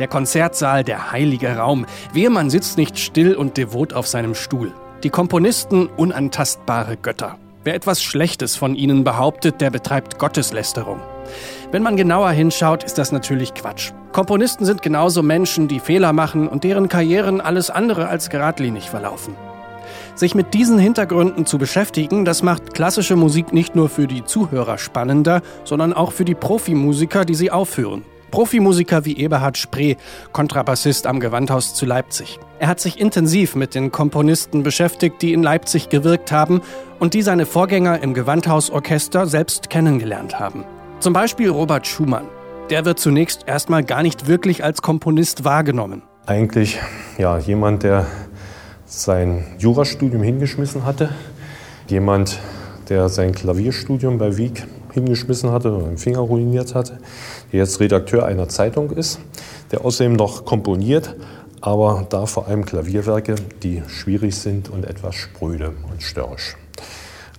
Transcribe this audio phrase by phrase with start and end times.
[0.00, 1.84] Der Konzertsaal, der heilige Raum.
[2.14, 4.72] Wehe, man sitzt nicht still und devot auf seinem Stuhl.
[5.02, 7.36] Die Komponisten unantastbare Götter.
[7.64, 11.00] Wer etwas Schlechtes von ihnen behauptet, der betreibt Gotteslästerung.
[11.70, 13.92] Wenn man genauer hinschaut, ist das natürlich Quatsch.
[14.12, 19.36] Komponisten sind genauso Menschen, die Fehler machen und deren Karrieren alles andere als geradlinig verlaufen.
[20.14, 24.78] Sich mit diesen Hintergründen zu beschäftigen, das macht klassische Musik nicht nur für die Zuhörer
[24.78, 28.02] spannender, sondern auch für die Profimusiker, die sie aufführen.
[28.30, 29.96] Profimusiker wie Eberhard Spree,
[30.32, 32.38] Kontrabassist am Gewandhaus zu Leipzig.
[32.58, 36.60] Er hat sich intensiv mit den Komponisten beschäftigt, die in Leipzig gewirkt haben
[36.98, 40.64] und die seine Vorgänger im Gewandhausorchester selbst kennengelernt haben.
[41.00, 42.26] Zum Beispiel Robert Schumann.
[42.68, 46.02] Der wird zunächst erstmal gar nicht wirklich als Komponist wahrgenommen.
[46.26, 46.78] Eigentlich
[47.18, 48.06] ja, jemand, der
[48.84, 51.08] sein Jurastudium hingeschmissen hatte,
[51.88, 52.38] jemand,
[52.88, 56.98] der sein Klavierstudium bei Wieck hingeschmissen hatte und einen Finger ruiniert hatte,
[57.52, 59.20] der jetzt Redakteur einer Zeitung ist,
[59.70, 61.16] der außerdem noch komponiert,
[61.60, 66.56] aber da vor allem Klavierwerke, die schwierig sind und etwas spröde und störrisch.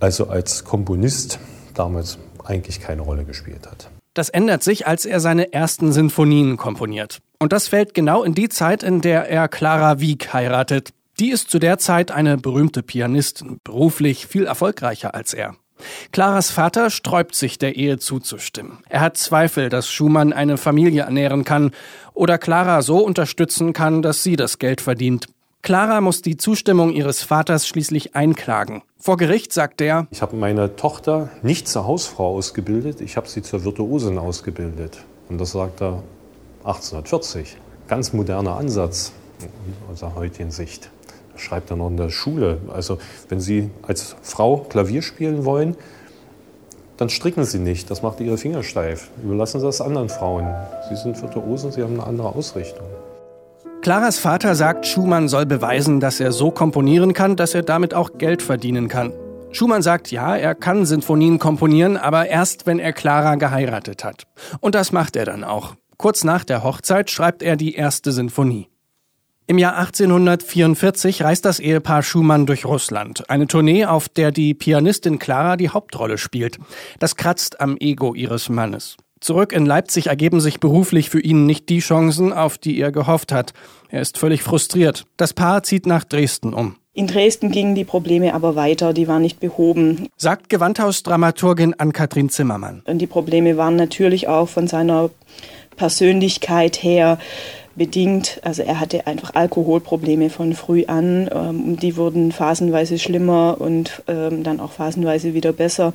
[0.00, 1.38] Also als Komponist
[1.74, 3.90] damals eigentlich keine Rolle gespielt hat.
[4.12, 7.18] Das ändert sich, als er seine ersten Sinfonien komponiert.
[7.40, 10.90] Und das fällt genau in die Zeit, in der er Clara Wieck heiratet.
[11.18, 15.56] Die ist zu der Zeit eine berühmte Pianistin, beruflich viel erfolgreicher als er.
[16.12, 18.78] Claras Vater sträubt sich, der Ehe zuzustimmen.
[18.88, 21.72] Er hat Zweifel, dass Schumann eine Familie ernähren kann
[22.12, 25.26] oder Clara so unterstützen kann, dass sie das Geld verdient.
[25.62, 28.82] Clara muss die Zustimmung ihres Vaters schließlich einklagen.
[28.98, 33.42] Vor Gericht sagt er, ich habe meine Tochter nicht zur Hausfrau ausgebildet, ich habe sie
[33.42, 34.98] zur Virtuosin ausgebildet.
[35.30, 36.02] Und das sagt er
[36.64, 37.56] 1840.
[37.88, 39.12] Ganz moderner Ansatz
[39.90, 40.90] aus der heutigen Sicht
[41.36, 42.58] schreibt er noch in der Schule.
[42.72, 45.76] Also wenn Sie als Frau Klavier spielen wollen,
[46.96, 47.90] dann stricken Sie nicht.
[47.90, 49.10] Das macht Ihre Finger steif.
[49.22, 50.46] Überlassen Sie das anderen Frauen.
[50.88, 52.86] Sie sind Virtuosen, Sie haben eine andere Ausrichtung.
[53.82, 58.16] Claras Vater sagt, Schumann soll beweisen, dass er so komponieren kann, dass er damit auch
[58.16, 59.12] Geld verdienen kann.
[59.52, 64.24] Schumann sagt, ja, er kann Sinfonien komponieren, aber erst, wenn er Clara geheiratet hat.
[64.60, 65.74] Und das macht er dann auch.
[65.96, 68.68] Kurz nach der Hochzeit schreibt er die erste Sinfonie.
[69.46, 73.28] Im Jahr 1844 reist das Ehepaar Schumann durch Russland.
[73.28, 76.58] Eine Tournee, auf der die Pianistin Clara die Hauptrolle spielt.
[76.98, 78.96] Das kratzt am Ego ihres Mannes.
[79.20, 83.32] Zurück in Leipzig ergeben sich beruflich für ihn nicht die Chancen, auf die er gehofft
[83.32, 83.52] hat.
[83.90, 85.04] Er ist völlig frustriert.
[85.18, 86.76] Das Paar zieht nach Dresden um.
[86.94, 90.08] In Dresden gingen die Probleme aber weiter, die waren nicht behoben.
[90.16, 92.82] Sagt Gewandhausdramaturgin Ann-Kathrin Zimmermann.
[92.86, 95.10] Und die Probleme waren natürlich auch von seiner
[95.76, 97.18] Persönlichkeit her
[97.76, 98.40] bedingt.
[98.42, 101.28] Also er hatte einfach Alkoholprobleme von früh an.
[101.32, 105.92] Ähm, die wurden phasenweise schlimmer und ähm, dann auch phasenweise wieder besser.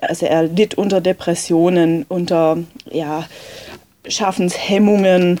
[0.00, 2.58] Also er litt unter Depressionen, unter
[2.90, 3.26] ja,
[4.06, 5.40] Schaffenshemmungen,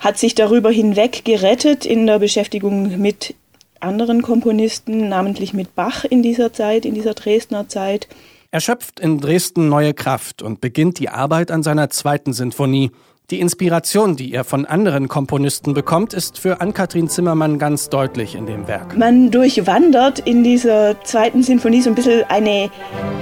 [0.00, 3.34] hat sich darüber hinweg gerettet in der Beschäftigung mit
[3.80, 8.08] anderen Komponisten, namentlich mit Bach in dieser Zeit, in dieser Dresdner Zeit.
[8.50, 12.92] Er schöpft in Dresden neue Kraft und beginnt die Arbeit an seiner zweiten Sinfonie,
[13.30, 18.44] die Inspiration, die er von anderen Komponisten bekommt, ist für Ann-Kathrin Zimmermann ganz deutlich in
[18.44, 18.98] dem Werk.
[18.98, 22.70] Man durchwandert in dieser zweiten Sinfonie so ein bisschen eine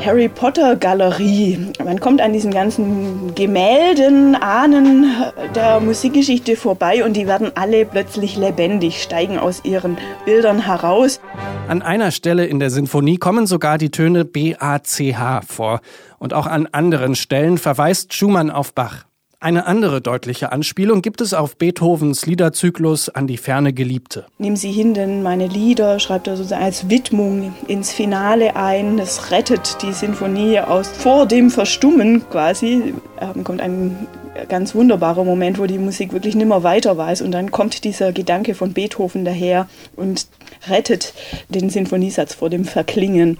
[0.05, 1.73] Harry Potter-Galerie.
[1.85, 5.15] Man kommt an diesen ganzen Gemälden, Ahnen
[5.55, 11.21] der Musikgeschichte vorbei und die werden alle plötzlich lebendig, steigen aus ihren Bildern heraus.
[11.69, 15.81] An einer Stelle in der Sinfonie kommen sogar die Töne B, A, C, H vor.
[16.19, 19.05] Und auch an anderen Stellen verweist Schumann auf Bach.
[19.43, 24.25] Eine andere deutliche Anspielung gibt es auf Beethovens Liederzyklus an die ferne Geliebte.
[24.39, 28.99] Nehmen Sie hin, denn meine Lieder schreibt er sozusagen als Widmung ins Finale ein.
[28.99, 32.94] Das rettet die Sinfonie aus vor dem Verstummen quasi.
[33.21, 34.06] Ähm, kommt ein
[34.49, 37.23] ganz wunderbarer Moment, wo die Musik wirklich nimmer weiter weiß.
[37.23, 40.29] Und dann kommt dieser Gedanke von Beethoven daher und
[40.69, 41.15] rettet
[41.49, 43.39] den Sinfoniesatz vor dem Verklingen.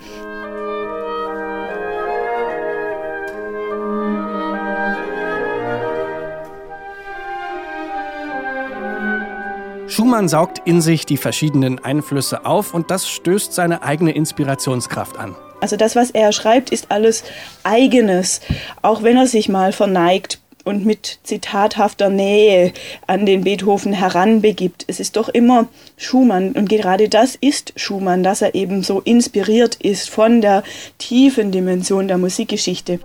[9.93, 15.37] Schumann saugt in sich die verschiedenen Einflüsse auf und das stößt seine eigene Inspirationskraft an.
[15.61, 17.25] Also das, was er schreibt, ist alles
[17.63, 18.41] eigenes,
[18.81, 22.73] auch wenn er sich mal verneigt und mit zitathafter Nähe
[23.07, 24.87] an den Beethoven heranbegibt.
[24.89, 25.69] Es ist doch immer
[25.99, 30.63] Schumann und gerade das ist Schumann, dass er eben so inspiriert ist von der
[30.97, 32.99] tiefen Dimension der Musikgeschichte.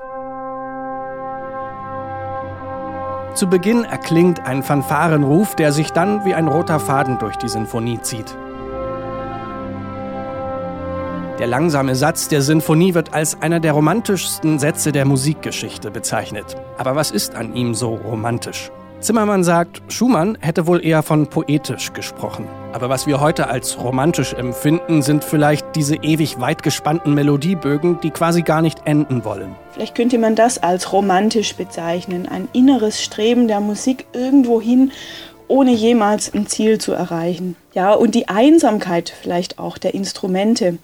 [3.37, 8.01] Zu Beginn erklingt ein Fanfarenruf, der sich dann wie ein roter Faden durch die Sinfonie
[8.01, 8.35] zieht.
[11.37, 16.55] Der langsame Satz der Sinfonie wird als einer der romantischsten Sätze der Musikgeschichte bezeichnet.
[16.79, 18.71] Aber was ist an ihm so romantisch?
[18.99, 22.47] Zimmermann sagt, Schumann hätte wohl eher von poetisch gesprochen.
[22.73, 28.09] Aber was wir heute als romantisch empfinden, sind vielleicht diese ewig weit gespannten Melodiebögen, die
[28.09, 29.55] quasi gar nicht enden wollen.
[29.71, 34.91] Vielleicht könnte man das als romantisch bezeichnen, ein inneres Streben der Musik irgendwo hin,
[35.47, 37.55] ohne jemals ein Ziel zu erreichen.
[37.73, 40.79] Ja, und die Einsamkeit vielleicht auch der Instrumente.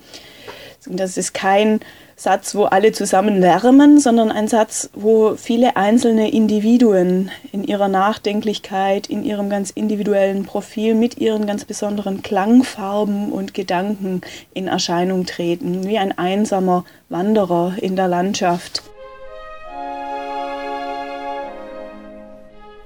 [0.85, 1.79] Das ist kein
[2.15, 9.07] Satz, wo alle zusammen lärmen, sondern ein Satz, wo viele einzelne Individuen in ihrer Nachdenklichkeit,
[9.07, 14.21] in ihrem ganz individuellen Profil mit ihren ganz besonderen Klangfarben und Gedanken
[14.53, 18.83] in Erscheinung treten, wie ein einsamer Wanderer in der Landschaft.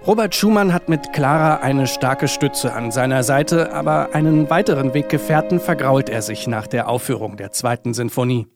[0.08, 5.60] Robert Schumann hat mit Clara eine starke Stütze an seiner Seite, aber einen weiteren Weggefährten
[5.60, 8.48] vergrault er sich nach der Aufführung der zweiten Sinfonie.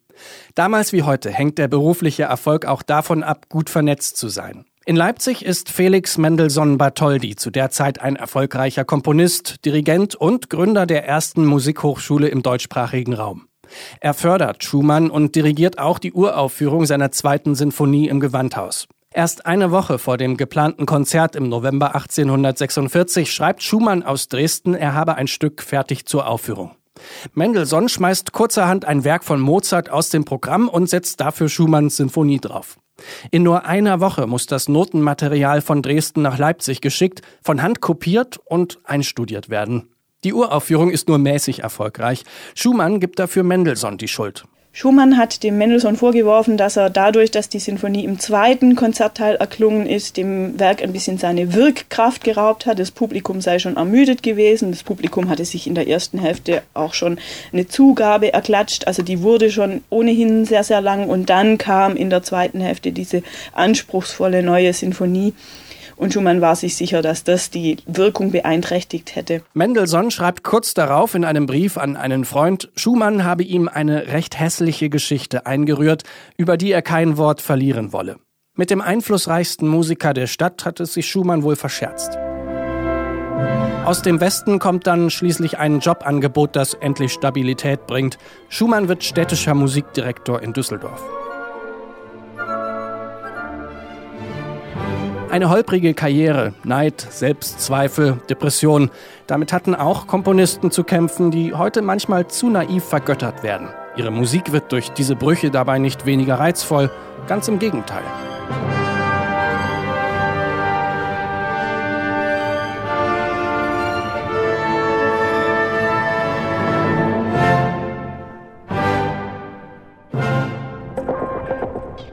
[0.54, 4.64] Damals wie heute hängt der berufliche Erfolg auch davon ab, gut vernetzt zu sein.
[4.86, 10.86] In Leipzig ist Felix Mendelssohn Bartholdy zu der Zeit ein erfolgreicher Komponist, Dirigent und Gründer
[10.86, 13.46] der ersten Musikhochschule im deutschsprachigen Raum.
[14.00, 18.88] Er fördert Schumann und dirigiert auch die Uraufführung seiner zweiten Sinfonie im Gewandhaus.
[19.14, 24.94] Erst eine Woche vor dem geplanten Konzert im November 1846 schreibt Schumann aus Dresden, er
[24.94, 26.72] habe ein Stück fertig zur Aufführung.
[27.34, 32.40] Mendelssohn schmeißt kurzerhand ein Werk von Mozart aus dem Programm und setzt dafür Schumanns Sinfonie
[32.40, 32.78] drauf.
[33.30, 38.40] In nur einer Woche muss das Notenmaterial von Dresden nach Leipzig geschickt, von Hand kopiert
[38.44, 39.88] und einstudiert werden.
[40.24, 42.24] Die Uraufführung ist nur mäßig erfolgreich.
[42.54, 44.44] Schumann gibt dafür Mendelssohn die Schuld.
[44.74, 49.84] Schumann hat dem Mendelssohn vorgeworfen, dass er dadurch, dass die Sinfonie im zweiten Konzertteil erklungen
[49.84, 52.78] ist, dem Werk ein bisschen seine Wirkkraft geraubt hat.
[52.78, 54.70] Das Publikum sei schon ermüdet gewesen.
[54.70, 57.18] Das Publikum hatte sich in der ersten Hälfte auch schon
[57.52, 58.86] eine Zugabe erklatscht.
[58.86, 61.06] Also die wurde schon ohnehin sehr, sehr lang.
[61.06, 63.22] Und dann kam in der zweiten Hälfte diese
[63.52, 65.34] anspruchsvolle neue Sinfonie.
[66.02, 69.44] Und Schumann war sich sicher, dass das die Wirkung beeinträchtigt hätte.
[69.54, 74.40] Mendelssohn schreibt kurz darauf in einem Brief an einen Freund, Schumann habe ihm eine recht
[74.40, 76.02] hässliche Geschichte eingerührt,
[76.36, 78.16] über die er kein Wort verlieren wolle.
[78.56, 82.18] Mit dem einflussreichsten Musiker der Stadt hat es sich Schumann wohl verscherzt.
[83.84, 88.18] Aus dem Westen kommt dann schließlich ein Jobangebot, das endlich Stabilität bringt.
[88.48, 91.00] Schumann wird städtischer Musikdirektor in Düsseldorf.
[95.32, 98.90] Eine holprige Karriere, Neid, Selbstzweifel, Depression.
[99.26, 103.70] Damit hatten auch Komponisten zu kämpfen, die heute manchmal zu naiv vergöttert werden.
[103.96, 106.90] Ihre Musik wird durch diese Brüche dabei nicht weniger reizvoll,
[107.28, 108.02] ganz im Gegenteil.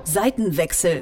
[0.06, 1.02] Seitenwechsel